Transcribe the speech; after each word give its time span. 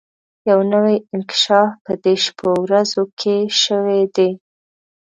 يو 0.49 0.59
نوی 0.73 0.95
انکشاف 1.13 1.69
په 1.85 1.93
دې 2.03 2.15
شپو 2.23 2.51
ورځو 2.65 3.03
کې 3.19 3.35
شوی 3.63 4.01
دی. 4.15 4.29